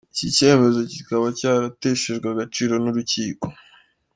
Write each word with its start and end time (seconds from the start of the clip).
Iki 0.13 0.27
cyemezo 0.35 0.79
kikaba 0.91 1.27
cyarateshejwe 1.39 2.27
agaciro 2.33 2.73
n’urukiko. 2.83 3.45